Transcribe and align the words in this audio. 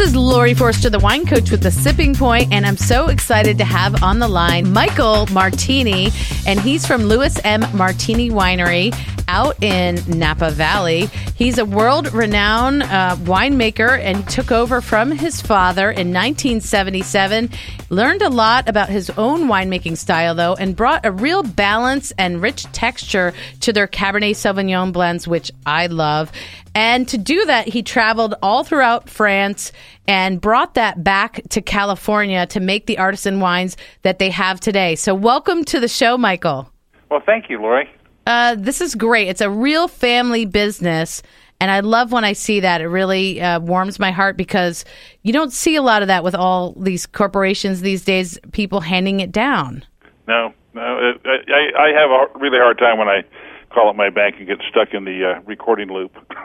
This 0.00 0.12
is 0.12 0.16
Laurie 0.16 0.54
Forster, 0.54 0.88
the 0.88 0.98
wine 0.98 1.26
coach 1.26 1.50
with 1.50 1.62
the 1.62 1.70
Sipping 1.70 2.14
Point, 2.14 2.54
and 2.54 2.64
I'm 2.64 2.78
so 2.78 3.08
excited 3.08 3.58
to 3.58 3.64
have 3.64 4.02
on 4.02 4.18
the 4.18 4.28
line 4.28 4.72
Michael 4.72 5.26
Martini, 5.26 6.08
and 6.46 6.58
he's 6.58 6.86
from 6.86 7.02
Louis 7.02 7.38
M. 7.44 7.66
Martini 7.76 8.30
Winery 8.30 8.94
out 9.30 9.62
in 9.62 9.96
Napa 10.08 10.50
Valley. 10.50 11.06
He's 11.36 11.56
a 11.58 11.64
world 11.64 12.12
renowned 12.12 12.82
uh, 12.82 13.14
winemaker 13.20 13.96
and 13.96 14.28
took 14.28 14.50
over 14.50 14.80
from 14.80 15.12
his 15.12 15.40
father 15.40 15.88
in 15.88 16.12
1977. 16.12 17.48
Learned 17.90 18.22
a 18.22 18.28
lot 18.28 18.68
about 18.68 18.88
his 18.88 19.08
own 19.10 19.42
winemaking 19.42 19.96
style, 19.96 20.34
though, 20.34 20.54
and 20.54 20.74
brought 20.74 21.06
a 21.06 21.12
real 21.12 21.44
balance 21.44 22.12
and 22.18 22.42
rich 22.42 22.64
texture 22.72 23.32
to 23.60 23.72
their 23.72 23.86
Cabernet 23.86 24.34
Sauvignon 24.34 24.92
blends, 24.92 25.28
which 25.28 25.52
I 25.64 25.86
love. 25.86 26.32
And 26.74 27.06
to 27.08 27.16
do 27.16 27.46
that, 27.46 27.68
he 27.68 27.84
traveled 27.84 28.34
all 28.42 28.64
throughout 28.64 29.08
France 29.08 29.70
and 30.08 30.40
brought 30.40 30.74
that 30.74 31.04
back 31.04 31.40
to 31.50 31.62
California 31.62 32.46
to 32.48 32.58
make 32.58 32.86
the 32.86 32.98
artisan 32.98 33.38
wines 33.38 33.76
that 34.02 34.18
they 34.18 34.30
have 34.30 34.58
today. 34.58 34.96
So, 34.96 35.14
welcome 35.14 35.64
to 35.66 35.78
the 35.78 35.88
show, 35.88 36.18
Michael. 36.18 36.68
Well, 37.10 37.22
thank 37.24 37.48
you, 37.48 37.62
Laurie. 37.62 37.88
Uh, 38.26 38.54
this 38.58 38.80
is 38.80 38.94
great. 38.94 39.28
It's 39.28 39.40
a 39.40 39.50
real 39.50 39.88
family 39.88 40.44
business. 40.44 41.22
And 41.60 41.70
I 41.70 41.80
love 41.80 42.10
when 42.10 42.24
I 42.24 42.32
see 42.32 42.60
that. 42.60 42.80
It 42.80 42.86
really 42.86 43.40
uh, 43.40 43.60
warms 43.60 43.98
my 43.98 44.10
heart 44.10 44.36
because 44.36 44.84
you 45.22 45.32
don't 45.32 45.52
see 45.52 45.76
a 45.76 45.82
lot 45.82 46.00
of 46.00 46.08
that 46.08 46.24
with 46.24 46.34
all 46.34 46.72
these 46.72 47.06
corporations 47.06 47.82
these 47.82 48.02
days, 48.04 48.38
people 48.52 48.80
handing 48.80 49.20
it 49.20 49.30
down. 49.30 49.84
No, 50.26 50.54
no. 50.72 50.80
I, 51.24 51.70
I 51.78 51.88
have 51.88 52.10
a 52.10 52.38
really 52.38 52.58
hard 52.58 52.78
time 52.78 52.98
when 52.98 53.08
I 53.08 53.24
call 53.72 53.88
up 53.88 53.96
my 53.96 54.10
bank 54.10 54.36
and 54.38 54.46
get 54.46 54.58
stuck 54.68 54.92
in 54.92 55.04
the 55.04 55.36
uh, 55.36 55.40
recording 55.42 55.88
loop. 55.88 56.12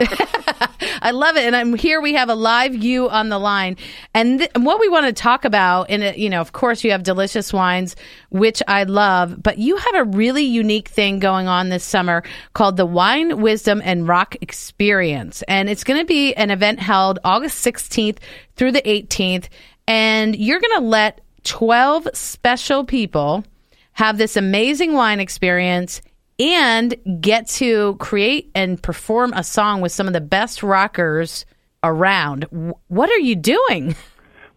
I 1.02 1.10
love 1.10 1.36
it, 1.36 1.44
and 1.44 1.56
I'm 1.56 1.74
here. 1.74 2.00
We 2.00 2.14
have 2.14 2.28
a 2.28 2.34
live 2.34 2.74
you 2.74 3.08
on 3.08 3.28
the 3.28 3.38
line, 3.38 3.76
and, 4.14 4.38
th- 4.38 4.50
what 4.56 4.80
we 4.80 4.88
want 4.88 5.06
to 5.06 5.12
talk 5.12 5.44
about, 5.44 5.90
and 5.90 6.16
you 6.16 6.30
know, 6.30 6.40
of 6.40 6.52
course, 6.52 6.84
you 6.84 6.92
have 6.92 7.02
delicious 7.02 7.52
wines, 7.52 7.96
which 8.30 8.62
I 8.68 8.84
love, 8.84 9.42
but 9.42 9.58
you 9.58 9.76
have 9.76 9.94
a 9.94 10.04
really 10.04 10.44
unique 10.44 10.88
thing 10.88 11.18
going 11.18 11.48
on 11.48 11.68
this 11.68 11.84
summer 11.84 12.22
called 12.54 12.76
the 12.76 12.86
Wine 12.86 13.40
Wisdom 13.40 13.82
and 13.84 14.06
Rock 14.06 14.36
Experience, 14.40 15.42
and 15.48 15.68
it's 15.68 15.84
going 15.84 16.00
to 16.00 16.06
be 16.06 16.34
an 16.34 16.50
event 16.50 16.80
held 16.80 17.18
August 17.24 17.64
16th 17.64 18.18
through 18.54 18.72
the 18.72 18.82
18th, 18.82 19.48
and 19.88 20.36
you're 20.36 20.60
going 20.60 20.80
to 20.80 20.86
let 20.86 21.20
12 21.44 22.08
special 22.14 22.84
people 22.84 23.44
have 23.92 24.18
this 24.18 24.36
amazing 24.36 24.92
wine 24.92 25.20
experience 25.20 26.02
and 26.38 26.94
get 27.20 27.46
to 27.48 27.96
create 27.96 28.50
and 28.54 28.82
perform 28.82 29.32
a 29.34 29.42
song 29.42 29.80
with 29.80 29.92
some 29.92 30.06
of 30.06 30.12
the 30.12 30.20
best 30.20 30.62
rockers 30.62 31.46
around. 31.82 32.44
What 32.88 33.10
are 33.10 33.18
you 33.18 33.36
doing? 33.36 33.96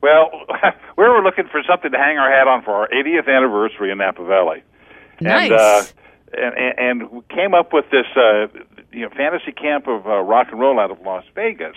Well, 0.02 0.32
we 0.98 1.04
were 1.04 1.22
looking 1.24 1.46
for 1.52 1.62
something 1.68 1.92
to 1.92 1.98
hang 1.98 2.18
our 2.18 2.32
hat 2.32 2.48
on 2.48 2.64
for 2.64 2.72
our 2.72 2.88
80th 2.90 3.28
anniversary 3.28 3.92
in 3.92 3.98
Napa 3.98 4.26
Valley. 4.26 4.64
Nice. 5.22 5.52
And, 5.52 5.60
uh, 5.60 5.84
and, 6.34 7.02
and 7.02 7.30
came 7.30 7.54
up 7.54 7.74
with 7.74 7.86
this 7.92 8.06
uh, 8.16 8.48
you 8.92 9.02
know, 9.02 9.10
fantasy 9.10 9.52
camp 9.52 9.88
of 9.88 10.06
uh, 10.06 10.20
rock 10.20 10.48
and 10.52 10.60
roll 10.60 10.80
out 10.80 10.92
of 10.92 11.02
Las 11.02 11.24
Vegas. 11.36 11.76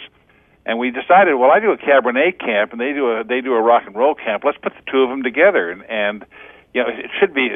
And 0.64 0.78
we 0.78 0.91
decided, 0.91 1.34
well, 1.34 1.50
I 1.50 1.58
do 1.58 1.73
a 1.73 1.77
Cabernet 1.77 2.39
camp, 2.39 2.70
and 2.70 2.80
they 2.80 2.92
do 2.92 3.11
a 3.11 3.25
they 3.25 3.41
do 3.41 3.55
a 3.55 3.61
rock 3.61 3.83
and 3.86 3.97
roll 3.97 4.14
camp. 4.14 4.45
Let's 4.45 4.58
put 4.58 4.73
the 4.75 4.91
two 4.91 5.03
of 5.03 5.11
them 5.11 5.25
together, 5.25 5.70
and, 5.70 5.83
and 5.89 6.25
you 6.75 6.83
know, 6.83 6.89
it 6.89 7.11
should 7.19 7.34
be 7.34 7.48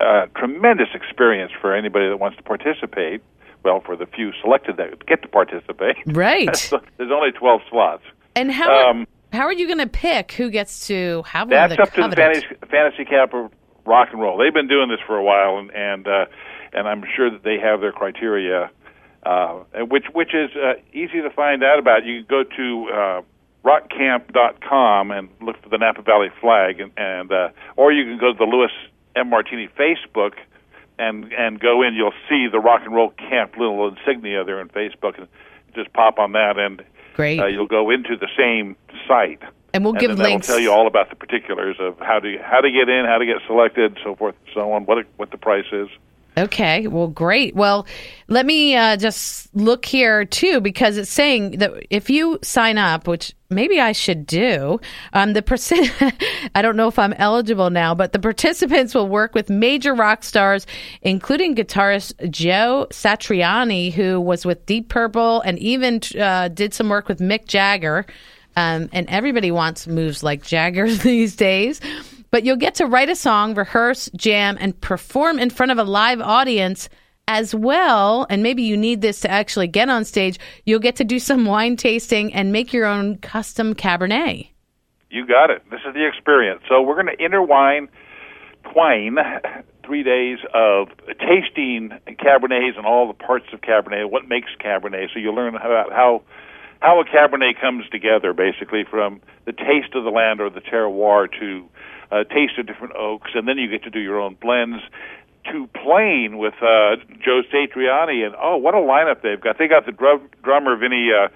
a 0.00 0.26
tremendous 0.36 0.88
experience 0.94 1.52
for 1.60 1.74
anybody 1.74 2.08
that 2.08 2.16
wants 2.18 2.36
to 2.38 2.42
participate. 2.42 3.22
Well, 3.64 3.80
for 3.84 3.96
the 3.96 4.06
few 4.06 4.32
selected 4.40 4.76
that 4.76 5.04
get 5.06 5.22
to 5.22 5.28
participate, 5.28 5.96
right? 6.06 6.70
There's 6.96 7.10
only 7.12 7.32
twelve 7.32 7.60
slots. 7.68 8.04
And 8.36 8.52
how 8.52 8.90
um, 8.90 9.06
how 9.32 9.42
are 9.42 9.52
you 9.52 9.66
going 9.66 9.78
to 9.78 9.88
pick 9.88 10.32
who 10.32 10.48
gets 10.48 10.86
to 10.86 11.22
have 11.26 11.48
one? 11.48 11.68
That's 11.68 11.80
up 11.80 11.92
to 11.94 12.08
the 12.08 12.16
fantasy, 12.16 12.46
fantasy 12.70 13.04
camp 13.04 13.34
of 13.34 13.50
rock 13.84 14.08
and 14.12 14.20
roll. 14.20 14.38
They've 14.38 14.54
been 14.54 14.68
doing 14.68 14.88
this 14.88 15.00
for 15.06 15.16
a 15.16 15.24
while, 15.24 15.58
and 15.58 15.70
and 15.72 16.06
uh, 16.06 16.26
and 16.72 16.88
I'm 16.88 17.02
sure 17.16 17.30
that 17.30 17.42
they 17.42 17.58
have 17.58 17.80
their 17.80 17.92
criteria, 17.92 18.70
uh, 19.24 19.64
which 19.90 20.04
which 20.12 20.34
is 20.34 20.50
uh, 20.56 20.74
easy 20.92 21.20
to 21.20 21.30
find 21.30 21.64
out 21.64 21.78
about. 21.78 22.04
You 22.04 22.24
can 22.24 22.26
go 22.28 22.44
to 22.44 22.90
uh, 22.92 23.22
rockcamp.com 23.64 25.10
and 25.10 25.28
look 25.40 25.60
for 25.62 25.68
the 25.68 25.78
Napa 25.78 26.02
Valley 26.02 26.28
flag, 26.40 26.80
and, 26.80 26.92
and 26.96 27.32
uh, 27.32 27.48
or 27.76 27.92
you 27.92 28.04
can 28.04 28.18
go 28.18 28.32
to 28.32 28.38
the 28.38 28.44
Louis 28.44 28.70
M. 29.16 29.30
Martini 29.30 29.68
Facebook 29.78 30.34
and 30.98 31.32
and 31.32 31.60
go 31.60 31.82
in. 31.82 31.94
You'll 31.94 32.12
see 32.28 32.48
the 32.50 32.60
Rock 32.60 32.82
and 32.84 32.94
Roll 32.94 33.10
Camp 33.10 33.56
little 33.56 33.88
insignia 33.88 34.44
there 34.44 34.60
in 34.60 34.68
Facebook, 34.68 35.18
and 35.18 35.28
just 35.74 35.92
pop 35.92 36.18
on 36.18 36.32
that, 36.32 36.58
and 36.58 36.82
great. 37.14 37.40
Uh, 37.40 37.46
you'll 37.46 37.66
go 37.66 37.90
into 37.90 38.16
the 38.16 38.28
same 38.36 38.76
site. 39.06 39.42
And 39.74 39.84
we'll 39.84 39.92
and 39.92 40.00
give 40.00 40.18
links. 40.18 40.48
We'll 40.48 40.56
tell 40.56 40.62
you 40.62 40.72
all 40.72 40.86
about 40.86 41.10
the 41.10 41.16
particulars 41.16 41.76
of 41.78 41.98
how 41.98 42.20
to 42.20 42.38
how 42.42 42.60
to 42.60 42.70
get 42.70 42.88
in, 42.88 43.04
how 43.04 43.18
to 43.18 43.26
get 43.26 43.36
selected, 43.46 43.98
so 44.02 44.16
forth, 44.16 44.34
and 44.46 44.54
so 44.54 44.72
on. 44.72 44.86
What 44.86 45.06
what 45.16 45.30
the 45.30 45.38
price 45.38 45.66
is. 45.72 45.88
Okay, 46.38 46.86
well, 46.86 47.08
great. 47.08 47.56
Well, 47.56 47.86
let 48.28 48.46
me 48.46 48.76
uh, 48.76 48.96
just 48.96 49.54
look 49.56 49.84
here 49.84 50.24
too, 50.24 50.60
because 50.60 50.96
it's 50.96 51.10
saying 51.10 51.58
that 51.58 51.72
if 51.90 52.08
you 52.08 52.38
sign 52.42 52.78
up, 52.78 53.08
which 53.08 53.34
maybe 53.50 53.80
I 53.80 53.92
should 53.92 54.24
do, 54.24 54.80
um, 55.12 55.32
the 55.32 55.42
percent, 55.42 55.90
I 56.54 56.62
don't 56.62 56.76
know 56.76 56.86
if 56.86 56.98
I'm 56.98 57.12
eligible 57.14 57.70
now, 57.70 57.94
but 57.94 58.12
the 58.12 58.18
participants 58.20 58.94
will 58.94 59.08
work 59.08 59.34
with 59.34 59.50
major 59.50 59.94
rock 59.94 60.22
stars, 60.22 60.66
including 61.02 61.56
guitarist 61.56 62.30
Joe 62.30 62.86
Satriani, 62.90 63.92
who 63.92 64.20
was 64.20 64.46
with 64.46 64.64
Deep 64.66 64.88
Purple 64.88 65.40
and 65.40 65.58
even 65.58 66.00
uh, 66.18 66.48
did 66.48 66.72
some 66.72 66.88
work 66.88 67.08
with 67.08 67.18
Mick 67.18 67.46
Jagger. 67.46 68.06
Um, 68.56 68.88
and 68.92 69.08
everybody 69.08 69.50
wants 69.50 69.86
moves 69.86 70.22
like 70.22 70.42
Jagger 70.42 70.92
these 70.94 71.36
days. 71.36 71.80
But 72.30 72.44
you'll 72.44 72.56
get 72.56 72.74
to 72.76 72.86
write 72.86 73.08
a 73.08 73.16
song, 73.16 73.54
rehearse, 73.54 74.10
jam, 74.16 74.56
and 74.60 74.78
perform 74.80 75.38
in 75.38 75.50
front 75.50 75.72
of 75.72 75.78
a 75.78 75.84
live 75.84 76.20
audience 76.20 76.88
as 77.26 77.54
well. 77.54 78.26
And 78.28 78.42
maybe 78.42 78.62
you 78.62 78.76
need 78.76 79.00
this 79.00 79.20
to 79.20 79.30
actually 79.30 79.68
get 79.68 79.88
on 79.88 80.04
stage. 80.04 80.38
You'll 80.64 80.80
get 80.80 80.96
to 80.96 81.04
do 81.04 81.18
some 81.18 81.44
wine 81.46 81.76
tasting 81.76 82.32
and 82.34 82.52
make 82.52 82.72
your 82.72 82.86
own 82.86 83.18
custom 83.18 83.74
Cabernet. 83.74 84.48
You 85.10 85.26
got 85.26 85.50
it. 85.50 85.62
This 85.70 85.80
is 85.86 85.94
the 85.94 86.06
experience. 86.06 86.62
So 86.68 86.82
we're 86.82 87.02
going 87.02 87.16
to 87.16 87.24
interwine, 87.24 87.88
twine 88.72 89.16
three 89.86 90.02
days 90.02 90.38
of 90.52 90.88
tasting 91.18 91.90
Cabernets 92.06 92.76
and 92.76 92.84
all 92.84 93.08
the 93.08 93.14
parts 93.14 93.46
of 93.54 93.62
Cabernet, 93.62 94.10
what 94.10 94.28
makes 94.28 94.50
Cabernet. 94.62 95.06
So 95.14 95.18
you'll 95.18 95.34
learn 95.34 95.54
about 95.54 95.90
how 95.92 96.22
how 96.80 97.00
a 97.00 97.04
Cabernet 97.04 97.60
comes 97.60 97.88
together, 97.90 98.32
basically 98.32 98.84
from 98.88 99.20
the 99.46 99.52
taste 99.52 99.94
of 99.94 100.04
the 100.04 100.10
land 100.10 100.40
or 100.40 100.50
the 100.50 100.60
terroir 100.60 101.26
to 101.40 101.64
uh, 102.10 102.24
taste 102.24 102.58
of 102.58 102.66
different 102.66 102.94
oaks, 102.96 103.30
and 103.34 103.46
then 103.46 103.58
you 103.58 103.68
get 103.68 103.82
to 103.84 103.90
do 103.90 104.00
your 104.00 104.20
own 104.20 104.36
blends. 104.40 104.82
To 105.52 105.66
playing 105.68 106.36
with 106.36 106.54
uh, 106.60 106.96
Joe 107.24 107.40
Satriani, 107.50 108.26
and 108.26 108.34
oh, 108.42 108.58
what 108.58 108.74
a 108.74 108.78
lineup 108.78 109.22
they've 109.22 109.40
got! 109.40 109.56
They 109.56 109.66
got 109.66 109.86
the 109.86 109.92
drum, 109.92 110.28
drummer 110.42 110.76
Vinny 110.76 111.08
uh, 111.10 111.28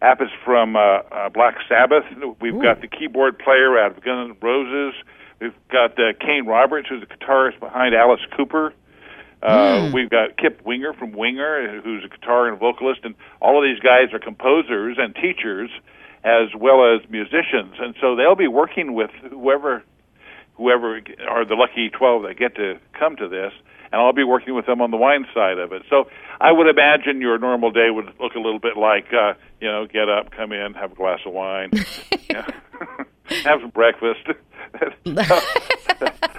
Appice 0.00 0.30
from 0.42 0.74
uh, 0.74 0.80
uh, 0.80 1.28
Black 1.28 1.56
Sabbath. 1.68 2.04
We've 2.40 2.54
Ooh. 2.54 2.62
got 2.62 2.80
the 2.80 2.88
keyboard 2.88 3.38
player 3.38 3.78
out 3.78 3.96
of 3.96 4.02
Guns 4.02 4.30
N' 4.30 4.36
Roses. 4.40 4.94
We've 5.40 5.54
got 5.70 5.98
uh, 5.98 6.14
Kane 6.18 6.46
Roberts, 6.46 6.88
who's 6.88 7.00
the 7.00 7.06
guitarist 7.06 7.60
behind 7.60 7.94
Alice 7.94 8.22
Cooper. 8.34 8.72
Uh, 9.42 9.48
mm. 9.48 9.92
We've 9.92 10.10
got 10.10 10.36
Kip 10.36 10.62
Winger 10.64 10.94
from 10.94 11.12
Winger, 11.12 11.80
who's 11.80 12.04
a 12.04 12.08
guitar 12.08 12.48
and 12.48 12.58
vocalist, 12.58 13.00
and 13.04 13.14
all 13.40 13.58
of 13.58 13.68
these 13.68 13.80
guys 13.80 14.12
are 14.12 14.18
composers 14.18 14.96
and 14.98 15.14
teachers 15.14 15.70
as 16.24 16.48
well 16.56 16.94
as 16.94 17.08
musicians, 17.08 17.74
and 17.78 17.94
so 18.00 18.16
they'll 18.16 18.34
be 18.34 18.48
working 18.48 18.94
with 18.94 19.10
whoever 19.30 19.84
whoever 20.58 21.00
are 21.28 21.44
the 21.44 21.54
lucky 21.54 21.88
12 21.88 22.24
that 22.24 22.38
get 22.38 22.56
to 22.56 22.78
come 22.98 23.16
to 23.16 23.28
this, 23.28 23.52
and 23.90 24.02
I'll 24.02 24.12
be 24.12 24.24
working 24.24 24.54
with 24.54 24.66
them 24.66 24.82
on 24.82 24.90
the 24.90 24.96
wine 24.96 25.26
side 25.32 25.58
of 25.58 25.72
it. 25.72 25.82
So 25.88 26.08
I 26.40 26.52
would 26.52 26.66
imagine 26.66 27.20
your 27.20 27.38
normal 27.38 27.70
day 27.70 27.88
would 27.90 28.12
look 28.20 28.34
a 28.34 28.40
little 28.40 28.58
bit 28.58 28.76
like, 28.76 29.06
uh, 29.12 29.34
you 29.60 29.68
know, 29.68 29.86
get 29.86 30.08
up, 30.08 30.30
come 30.32 30.52
in, 30.52 30.74
have 30.74 30.92
a 30.92 30.94
glass 30.94 31.20
of 31.24 31.32
wine, 31.32 31.70
have 32.30 33.60
some 33.60 33.70
breakfast. 33.70 34.20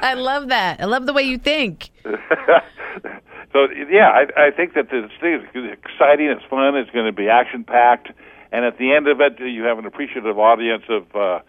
I 0.01 0.13
love 0.13 0.49
that. 0.49 0.79
I 0.79 0.85
love 0.85 1.05
the 1.05 1.13
way 1.13 1.23
you 1.23 1.37
think. 1.37 1.89
so 2.03 3.67
yeah, 3.89 4.09
I, 4.09 4.47
I 4.47 4.51
think 4.51 4.73
that 4.75 4.89
this 4.91 5.09
thing 5.19 5.47
is 5.53 5.71
exciting. 5.71 6.27
It's 6.27 6.45
fun. 6.49 6.75
It's 6.75 6.91
going 6.91 7.05
to 7.05 7.11
be 7.11 7.29
action 7.29 7.63
packed, 7.63 8.09
and 8.51 8.65
at 8.65 8.77
the 8.77 8.93
end 8.93 9.07
of 9.07 9.21
it, 9.21 9.39
you 9.39 9.63
have 9.63 9.79
an 9.79 9.85
appreciative 9.85 10.37
audience 10.37 10.83
of. 10.89 11.15
Uh, 11.15 11.39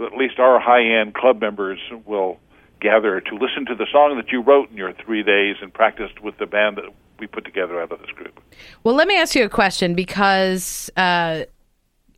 at 0.00 0.16
least 0.16 0.38
our 0.38 0.60
high-end 0.60 1.14
club 1.14 1.40
members 1.40 1.78
will 2.04 2.38
gather 2.80 3.20
to 3.20 3.34
listen 3.34 3.64
to 3.66 3.74
the 3.74 3.86
song 3.90 4.16
that 4.16 4.30
you 4.30 4.42
wrote 4.42 4.70
in 4.70 4.76
your 4.76 4.92
three 4.92 5.22
days 5.22 5.56
and 5.62 5.72
practiced 5.72 6.20
with 6.20 6.36
the 6.38 6.46
band 6.46 6.76
that 6.76 6.84
we 7.18 7.26
put 7.26 7.44
together 7.44 7.80
out 7.80 7.90
of 7.90 8.00
this 8.00 8.10
group. 8.10 8.40
Well, 8.84 8.94
let 8.94 9.08
me 9.08 9.16
ask 9.16 9.34
you 9.34 9.44
a 9.44 9.48
question 9.48 9.94
because 9.94 10.90
uh, 10.96 11.44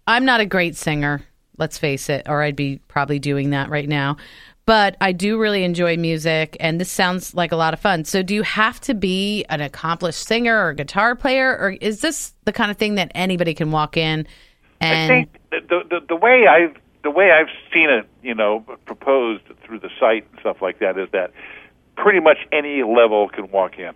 I'm 0.07 0.25
not 0.25 0.41
a 0.41 0.47
great 0.47 0.77
singer, 0.77 1.23
let's 1.57 1.79
face 1.79 2.09
it, 2.09 2.29
or 2.29 2.43
I'd 2.43 2.57
be 2.57 2.81
probably 2.89 3.19
doing 3.19 3.51
that 3.51 3.71
right 3.71 3.89
now. 3.89 4.17
But 4.67 4.99
I 5.01 5.13
do 5.13 5.39
really 5.39 5.65
enjoy 5.65 5.97
music, 5.97 6.57
and 6.61 6.79
this 6.79 6.91
sounds 6.91 7.35
like 7.35 7.53
a 7.53 7.57
lot 7.57 7.73
of 7.73 7.81
fun. 7.81 8.05
So, 8.05 8.23
do 8.23 8.35
you 8.35 8.43
have 8.43 8.79
to 8.83 8.93
be 8.93 9.47
an 9.49 9.63
accomplished 9.63 10.27
singer 10.27 10.63
or 10.63 10.75
guitar 10.75 11.15
player, 11.15 11.57
or 11.57 11.71
is 11.81 12.03
this 12.03 12.35
the 12.45 12.53
kind 12.53 12.71
of 12.71 12.77
thing 12.77 12.97
that 12.97 13.11
anybody 13.15 13.55
can 13.55 13.71
walk 13.71 13.97
in 13.97 14.27
And 14.81 15.13
I 15.13 15.15
think 15.15 15.39
the, 15.51 15.85
the 15.89 16.01
the 16.11 16.17
way 16.17 16.47
I've 16.47 16.77
the 17.03 17.11
way 17.11 17.31
I've 17.31 17.49
seen 17.73 17.91
it, 17.91 18.09
you 18.23 18.35
know, 18.35 18.61
proposed 18.85 19.45
through 19.65 19.81
the 19.81 19.91
site 20.01 20.27
and 20.31 20.41
stuff 20.41 20.61
like 20.61 20.81
that 20.81 20.99
is 20.99 21.09
that 21.13 21.33
pretty 21.97 22.21
much 22.21 22.39
any 22.53 22.83
level 22.83 23.29
can 23.29 23.51
walk 23.51 23.79
in, 23.79 23.93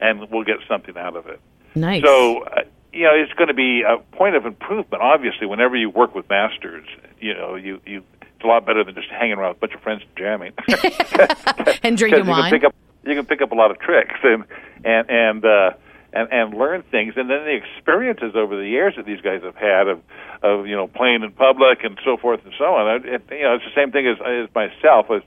and 0.00 0.30
we'll 0.30 0.44
get 0.44 0.56
something 0.68 0.96
out 0.96 1.16
of 1.16 1.26
it. 1.26 1.40
nice. 1.74 2.02
So, 2.02 2.42
uh, 2.42 2.62
you 2.92 3.04
know, 3.04 3.14
it's 3.14 3.32
going 3.34 3.48
to 3.48 3.54
be 3.54 3.82
a 3.82 3.98
point 4.16 4.34
of 4.34 4.46
improvement. 4.46 5.02
Obviously, 5.02 5.46
whenever 5.46 5.76
you 5.76 5.90
work 5.90 6.14
with 6.14 6.28
masters, 6.28 6.86
you 7.20 7.34
know, 7.34 7.54
you 7.54 7.80
you 7.86 8.02
it's 8.22 8.44
a 8.44 8.46
lot 8.46 8.64
better 8.64 8.82
than 8.82 8.94
just 8.94 9.08
hanging 9.08 9.34
around 9.34 9.50
with 9.50 9.58
a 9.58 9.60
bunch 9.60 9.74
of 9.74 9.80
friends 9.82 10.02
jamming 10.16 10.52
and 11.82 11.96
drinking 11.96 12.24
you 12.24 12.30
wine. 12.30 12.50
Can 12.50 12.60
pick 12.60 12.64
up, 12.64 12.74
you 13.04 13.14
can 13.14 13.26
pick 13.26 13.42
up 13.42 13.52
a 13.52 13.54
lot 13.54 13.70
of 13.70 13.78
tricks 13.78 14.18
and 14.22 14.44
and 14.84 15.10
and 15.10 15.44
uh, 15.44 15.70
and 16.12 16.28
and 16.32 16.54
learn 16.54 16.82
things, 16.90 17.14
and 17.16 17.30
then 17.30 17.44
the 17.44 17.56
experiences 17.56 18.32
over 18.34 18.56
the 18.56 18.68
years 18.68 18.94
that 18.96 19.06
these 19.06 19.20
guys 19.20 19.42
have 19.42 19.56
had 19.56 19.88
of 19.88 20.00
of 20.42 20.66
you 20.66 20.76
know 20.76 20.86
playing 20.88 21.22
in 21.22 21.32
public 21.32 21.84
and 21.84 21.98
so 22.04 22.16
forth 22.16 22.40
and 22.44 22.54
so 22.58 22.64
on. 22.64 23.06
It, 23.06 23.22
you 23.30 23.42
know, 23.42 23.54
it's 23.54 23.64
the 23.64 23.74
same 23.74 23.92
thing 23.92 24.06
as 24.06 24.18
as 24.20 24.48
myself 24.54 25.10
as 25.10 25.22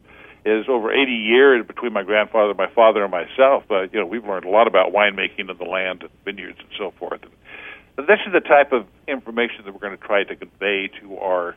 is 0.45 0.65
over 0.67 0.91
80 0.91 1.11
years 1.11 1.65
between 1.65 1.93
my 1.93 2.03
grandfather, 2.03 2.53
my 2.53 2.67
father, 2.67 3.03
and 3.03 3.11
myself. 3.11 3.63
But 3.67 3.93
you 3.93 3.99
know, 3.99 4.05
we've 4.05 4.25
learned 4.25 4.45
a 4.45 4.49
lot 4.49 4.67
about 4.67 4.91
winemaking 4.91 5.49
and 5.49 5.57
the 5.57 5.65
land 5.65 6.01
and 6.01 6.11
vineyards 6.25 6.59
and 6.59 6.69
so 6.77 6.91
forth. 6.99 7.21
And 7.97 8.07
this 8.07 8.19
is 8.25 8.33
the 8.33 8.41
type 8.41 8.71
of 8.71 8.85
information 9.07 9.63
that 9.65 9.73
we're 9.73 9.79
going 9.79 9.97
to 9.97 10.03
try 10.03 10.23
to 10.23 10.35
convey 10.35 10.89
to 11.01 11.17
our 11.17 11.55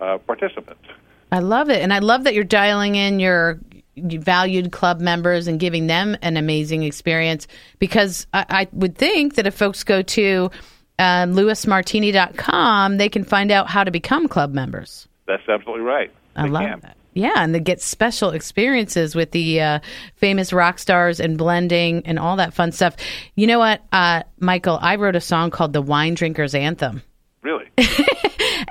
uh, 0.00 0.18
participants. 0.18 0.84
I 1.30 1.40
love 1.40 1.70
it. 1.70 1.82
And 1.82 1.92
I 1.92 1.98
love 1.98 2.24
that 2.24 2.34
you're 2.34 2.44
dialing 2.44 2.96
in 2.96 3.20
your 3.20 3.58
valued 3.96 4.72
club 4.72 5.00
members 5.00 5.46
and 5.46 5.58
giving 5.60 5.86
them 5.86 6.16
an 6.22 6.36
amazing 6.36 6.82
experience 6.82 7.46
because 7.78 8.26
I, 8.34 8.44
I 8.48 8.68
would 8.72 8.96
think 8.96 9.34
that 9.36 9.46
if 9.46 9.54
folks 9.54 9.84
go 9.84 10.02
to 10.02 10.50
uh, 10.98 11.26
louismartini.com, 11.26 12.96
they 12.96 13.08
can 13.08 13.24
find 13.24 13.50
out 13.50 13.68
how 13.68 13.84
to 13.84 13.90
become 13.90 14.28
club 14.28 14.52
members. 14.52 15.08
That's 15.26 15.48
absolutely 15.48 15.84
right. 15.84 16.12
I 16.36 16.44
They 16.44 16.48
love 16.50 16.62
can. 16.64 16.80
that. 16.80 16.96
Yeah, 17.16 17.32
and 17.36 17.54
they 17.54 17.60
get 17.60 17.80
special 17.80 18.30
experiences 18.30 19.14
with 19.14 19.30
the 19.30 19.60
uh, 19.60 19.78
famous 20.16 20.52
rock 20.52 20.80
stars 20.80 21.20
and 21.20 21.38
blending 21.38 22.02
and 22.06 22.18
all 22.18 22.36
that 22.36 22.54
fun 22.54 22.72
stuff. 22.72 22.96
You 23.36 23.46
know 23.46 23.60
what, 23.60 23.82
uh, 23.92 24.24
Michael? 24.40 24.78
I 24.82 24.96
wrote 24.96 25.14
a 25.14 25.20
song 25.20 25.50
called 25.52 25.72
"The 25.72 25.80
Wine 25.82 26.14
Drinker's 26.14 26.56
Anthem," 26.56 27.02
Really? 27.42 27.66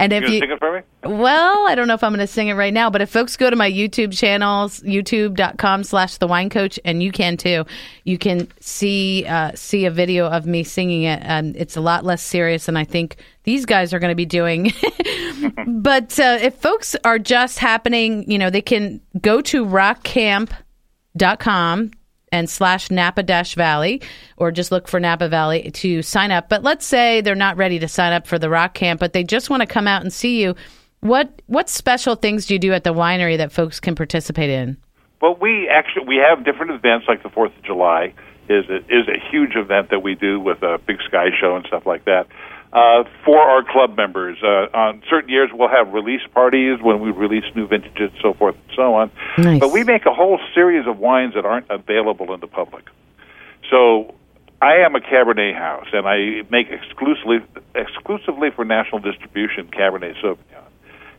and 0.04 0.12
You 0.12 0.18
if 0.18 0.24
gonna 0.24 0.34
you 0.34 0.40
sing 0.40 0.52
it 0.52 0.60
for 0.60 0.74
me? 0.74 0.82
well, 1.06 1.68
I 1.68 1.76
don't 1.76 1.88
know 1.88 1.94
if 1.94 2.04
I'm 2.04 2.12
going 2.12 2.20
to 2.20 2.28
sing 2.28 2.48
it 2.48 2.54
right 2.54 2.74
now, 2.74 2.90
but 2.90 3.02
if 3.02 3.10
folks 3.10 3.38
go 3.38 3.50
to 3.50 3.56
my 3.56 3.72
YouTube 3.72 4.18
channels, 4.18 4.80
youtube.com 4.82 5.84
slash 5.84 6.18
the 6.18 6.28
wine 6.28 6.50
coach, 6.50 6.80
and 6.86 7.04
you 7.04 7.12
can 7.12 7.38
too, 7.38 7.66
you 8.04 8.18
can 8.18 8.48
see, 8.60 9.26
uh, 9.28 9.52
see 9.56 9.86
a 9.86 9.92
video 9.92 10.28
of 10.28 10.46
me 10.46 10.64
singing 10.64 11.04
it. 11.04 11.22
Um, 11.26 11.54
it's 11.56 11.76
a 11.76 11.82
lot 11.82 12.06
less 12.06 12.22
serious 12.22 12.66
than 12.68 12.78
I 12.78 12.84
think 12.86 13.18
these 13.44 13.66
guys 13.66 13.94
are 13.94 14.00
going 14.00 14.12
to 14.12 14.16
be 14.16 14.26
doing. 14.26 14.72
but 15.68 16.18
uh, 16.20 16.38
if 16.42 16.56
folks 16.56 16.96
are 17.04 17.20
just 17.20 17.60
happening, 17.60 18.30
you 18.30 18.38
know, 18.38 18.50
they 18.50 18.62
can 18.62 19.02
go 19.22 19.42
to 19.42 19.66
rockcamp.com 19.66 21.92
and 22.34 22.50
slash 22.50 22.90
Napa 22.90 23.22
Dash 23.22 23.54
Valley, 23.54 24.02
or 24.38 24.52
just 24.52 24.72
look 24.72 24.88
for 24.88 25.00
Napa 25.00 25.30
Valley 25.30 25.70
to 25.72 26.02
sign 26.02 26.32
up. 26.32 26.50
But 26.50 26.64
let's 26.64 26.84
say 26.84 27.22
they're 27.22 27.36
not 27.36 27.58
ready 27.58 27.78
to 27.78 27.88
sign 27.88 28.12
up 28.12 28.26
for 28.26 28.40
the 28.40 28.50
rock 28.50 28.74
camp, 28.74 29.00
but 29.00 29.14
they 29.14 29.24
just 29.24 29.52
want 29.52 29.62
to 29.62 29.68
come 29.68 29.88
out 29.88 30.02
and 30.02 30.12
see 30.12 30.42
you. 30.42 30.56
What 31.02 31.42
what 31.46 31.70
special 31.70 32.16
things 32.16 32.48
do 32.48 32.56
you 32.56 32.60
do 32.60 32.74
at 32.74 32.84
the 32.84 32.94
winery 32.94 33.38
that 33.38 33.52
folks 33.52 33.80
can 33.80 33.94
participate 33.94 34.50
in? 34.50 34.78
Well, 35.22 35.38
we 35.40 35.70
actually 35.70 36.08
we 36.08 36.18
have 36.18 36.44
different 36.44 36.72
events 36.72 37.06
like 37.08 37.22
the 37.22 37.30
Fourth 37.30 37.56
of 37.56 37.64
July 37.64 38.14
is 38.50 38.66
a, 38.68 38.78
is 38.78 39.08
a 39.08 39.20
huge 39.32 39.56
event 39.56 39.92
that 39.92 40.02
we 40.02 40.16
do 40.16 40.40
with 40.40 40.64
a 40.64 40.80
big 40.86 40.98
sky 41.06 41.28
show 41.40 41.56
and 41.56 41.66
stuff 41.68 41.86
like 41.86 42.06
that. 42.06 42.28
Uh, 42.74 43.04
for 43.24 43.40
our 43.40 43.64
club 43.64 43.96
members, 43.96 44.36
uh, 44.42 44.66
on 44.74 45.04
certain 45.08 45.30
years 45.30 45.52
we'll 45.54 45.70
have 45.70 45.94
release 45.94 46.22
parties 46.34 46.80
when 46.82 47.00
we 47.00 47.12
release 47.12 47.44
new 47.56 47.68
vintages, 47.68 48.10
so 48.20 48.34
forth 48.34 48.56
and 48.56 48.76
so 48.76 48.96
on. 48.96 49.12
Nice. 49.38 49.60
But 49.60 49.72
we 49.72 49.84
make 49.84 50.08
a 50.08 50.14
whole 50.14 50.40
series 50.56 50.88
of 50.88 50.98
wines 50.98 51.36
that 51.36 51.46
aren't 51.46 51.70
available 51.70 52.34
in 52.34 52.40
the 52.40 52.48
public. 52.48 52.86
So 53.70 54.16
I 54.60 54.78
am 54.78 54.96
a 54.96 55.00
Cabernet 55.00 55.54
house, 55.56 55.88
and 55.94 56.08
I 56.08 56.42
make 56.50 56.68
exclusively 56.72 57.44
exclusively 57.76 58.50
for 58.50 58.66
national 58.66 59.02
distribution 59.02 59.68
Cabernet 59.68 60.20
Sauvignon. 60.20 60.64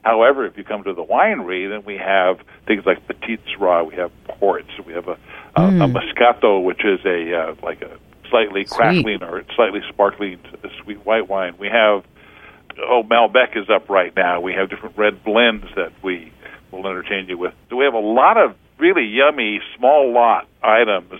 However, 0.02 0.44
if 0.46 0.58
you 0.58 0.64
come 0.64 0.82
to 0.84 0.92
the 0.92 1.04
winery, 1.04 1.68
then 1.68 1.84
we 1.84 1.96
have 1.96 2.40
things 2.66 2.84
like 2.84 3.06
Petite 3.06 3.40
Sirah, 3.46 3.86
we 3.88 3.94
have 3.94 4.10
ports, 4.40 4.68
we 4.84 4.92
have 4.92 5.08
a, 5.08 5.18
a, 5.56 5.62
a 5.66 5.88
Moscato, 5.88 6.62
which 6.62 6.84
is 6.84 7.00
a 7.04 7.34
uh, 7.34 7.54
like 7.62 7.80
a 7.82 7.96
slightly 8.34 8.64
crackling 8.64 9.22
or 9.22 9.44
slightly 9.54 9.80
sparkling 9.88 10.38
uh, 10.64 10.68
sweet 10.82 11.04
white 11.06 11.28
wine. 11.28 11.54
We 11.58 11.68
have 11.68 12.04
oh 12.80 13.02
Malbec 13.08 13.56
is 13.56 13.70
up 13.70 13.88
right 13.88 14.14
now. 14.16 14.40
We 14.40 14.52
have 14.54 14.68
different 14.70 14.96
red 14.98 15.22
blends 15.22 15.66
that 15.76 15.92
we 16.02 16.32
will 16.72 16.86
entertain 16.86 17.28
you 17.28 17.38
with. 17.38 17.54
So 17.70 17.76
we 17.76 17.84
have 17.84 17.94
a 17.94 17.98
lot 17.98 18.36
of 18.36 18.56
really 18.78 19.04
yummy 19.04 19.60
small 19.76 20.12
lot 20.12 20.48
items 20.62 21.12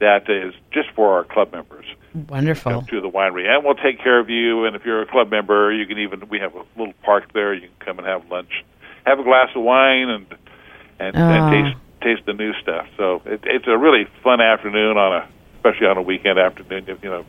that 0.00 0.28
is 0.28 0.54
just 0.70 0.90
for 0.94 1.14
our 1.14 1.24
club 1.24 1.52
members 1.52 1.86
Wonderful. 2.28 2.72
come 2.72 2.86
to 2.86 3.00
the 3.00 3.08
winery, 3.08 3.46
and 3.46 3.64
we'll 3.64 3.74
take 3.74 3.98
care 4.02 4.18
of 4.18 4.28
you. 4.28 4.64
And 4.66 4.74
if 4.76 4.84
you're 4.84 5.00
a 5.02 5.06
club 5.06 5.30
member, 5.30 5.72
you 5.72 5.86
can 5.86 5.98
even 5.98 6.28
we 6.28 6.38
have 6.40 6.54
a 6.54 6.64
little 6.76 6.94
park 7.02 7.32
there. 7.32 7.54
You 7.54 7.68
can 7.68 7.86
come 7.86 7.98
and 7.98 8.06
have 8.06 8.30
lunch, 8.30 8.64
have 9.06 9.18
a 9.18 9.22
glass 9.24 9.48
of 9.54 9.62
wine, 9.62 10.10
and 10.10 10.26
and, 10.98 11.16
Oh. 11.16 11.20
and 11.20 11.52
taste 11.72 11.78
taste 12.02 12.26
the 12.26 12.32
new 12.34 12.52
stuff. 12.62 12.86
So 12.98 13.22
it, 13.24 13.40
it's 13.44 13.66
a 13.66 13.76
really 13.78 14.06
fun 14.22 14.40
afternoon 14.40 14.96
on 14.98 15.22
a 15.22 15.28
especially 15.60 15.86
on 15.86 15.96
a 15.98 16.02
weekend 16.02 16.38
afternoon. 16.38 16.86
You 17.02 17.10
know, 17.10 17.24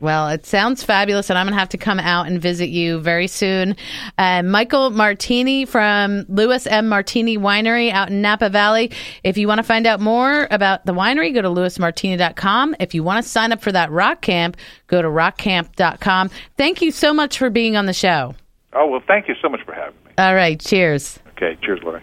Well, 0.00 0.28
it 0.28 0.46
sounds 0.46 0.82
fabulous, 0.82 1.30
and 1.30 1.38
I'm 1.38 1.46
going 1.46 1.54
to 1.54 1.58
have 1.58 1.68
to 1.70 1.78
come 1.78 2.00
out 2.00 2.26
and 2.26 2.40
visit 2.40 2.68
you 2.68 2.98
very 3.00 3.26
soon. 3.26 3.76
Uh, 4.18 4.42
Michael 4.42 4.90
Martini 4.90 5.64
from 5.66 6.24
Louis 6.28 6.66
M. 6.66 6.88
Martini 6.88 7.38
Winery 7.38 7.92
out 7.92 8.08
in 8.10 8.20
Napa 8.22 8.48
Valley. 8.48 8.90
If 9.22 9.36
you 9.38 9.46
want 9.46 9.58
to 9.58 9.62
find 9.62 9.86
out 9.86 10.00
more 10.00 10.48
about 10.50 10.84
the 10.86 10.92
winery, 10.92 11.32
go 11.32 11.42
to 11.42 11.48
louismartini.com. 11.48 12.76
If 12.80 12.94
you 12.94 13.02
want 13.02 13.22
to 13.22 13.28
sign 13.28 13.52
up 13.52 13.60
for 13.62 13.72
that 13.72 13.90
rock 13.90 14.20
camp, 14.22 14.56
go 14.86 15.00
to 15.02 15.08
rockcamp.com. 15.08 16.30
Thank 16.56 16.82
you 16.82 16.90
so 16.90 17.12
much 17.12 17.38
for 17.38 17.50
being 17.50 17.76
on 17.76 17.86
the 17.86 17.92
show. 17.92 18.34
oh 18.72 18.86
well, 18.86 19.02
thank 19.06 19.28
you 19.28 19.34
so 19.40 19.48
much 19.48 19.60
for 19.64 19.74
having 19.74 19.94
me. 20.06 20.12
All 20.18 20.34
right, 20.34 20.58
cheers. 20.60 21.18
Okay, 21.36 21.56
cheers, 21.62 21.80
Laurie. 21.82 22.02